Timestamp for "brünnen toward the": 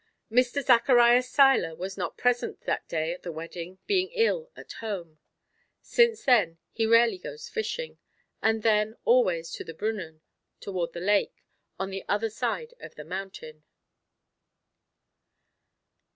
9.75-11.01